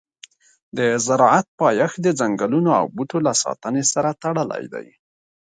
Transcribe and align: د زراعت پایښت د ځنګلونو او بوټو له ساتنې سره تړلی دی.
د 0.77 0.79
زراعت 1.05 1.47
پایښت 1.61 1.97
د 2.03 2.07
ځنګلونو 2.19 2.69
او 2.79 2.85
بوټو 2.95 3.19
له 3.27 3.33
ساتنې 3.43 3.83
سره 3.93 4.09
تړلی 4.23 4.63
دی. 4.73 4.87